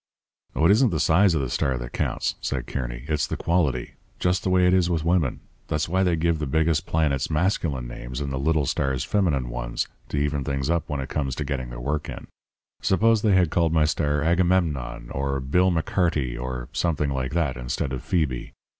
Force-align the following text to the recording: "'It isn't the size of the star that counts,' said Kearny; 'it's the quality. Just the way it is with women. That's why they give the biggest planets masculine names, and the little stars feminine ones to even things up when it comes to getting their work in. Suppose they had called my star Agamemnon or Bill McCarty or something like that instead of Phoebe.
"'It 0.55 0.71
isn't 0.71 0.89
the 0.89 0.99
size 0.99 1.35
of 1.35 1.41
the 1.41 1.49
star 1.51 1.77
that 1.77 1.93
counts,' 1.93 2.33
said 2.41 2.65
Kearny; 2.65 3.05
'it's 3.07 3.27
the 3.27 3.37
quality. 3.37 3.93
Just 4.17 4.41
the 4.41 4.49
way 4.49 4.65
it 4.65 4.73
is 4.73 4.89
with 4.89 5.03
women. 5.05 5.41
That's 5.67 5.87
why 5.87 6.01
they 6.01 6.15
give 6.15 6.39
the 6.39 6.47
biggest 6.47 6.87
planets 6.87 7.29
masculine 7.29 7.87
names, 7.87 8.19
and 8.19 8.33
the 8.33 8.39
little 8.39 8.65
stars 8.65 9.03
feminine 9.03 9.47
ones 9.51 9.87
to 10.09 10.17
even 10.17 10.43
things 10.43 10.71
up 10.71 10.89
when 10.89 11.01
it 11.01 11.09
comes 11.09 11.35
to 11.35 11.45
getting 11.45 11.69
their 11.69 11.79
work 11.79 12.09
in. 12.09 12.25
Suppose 12.81 13.21
they 13.21 13.35
had 13.35 13.51
called 13.51 13.73
my 13.73 13.85
star 13.85 14.23
Agamemnon 14.23 15.11
or 15.11 15.39
Bill 15.39 15.69
McCarty 15.71 16.35
or 16.35 16.67
something 16.73 17.11
like 17.11 17.33
that 17.33 17.55
instead 17.55 17.93
of 17.93 18.01
Phoebe. 18.01 18.53